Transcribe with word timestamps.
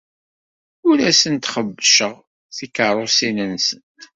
Ur 0.89 0.97
asent-xebbceɣ 1.09 2.13
tikeṛṛusin-nsent. 2.55 3.69